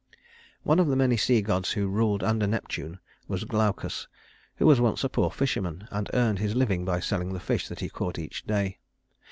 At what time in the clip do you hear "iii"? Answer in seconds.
0.15-0.19